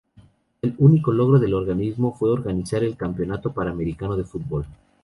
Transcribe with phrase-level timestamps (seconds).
[0.63, 4.65] El único logro del organismo fue organizar el Campeonato Panamericano de Fútbol.